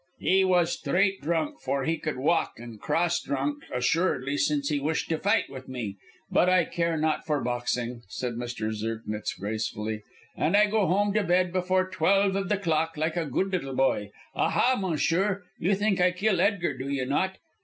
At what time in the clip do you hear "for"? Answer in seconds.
1.61-1.83, 7.23-7.39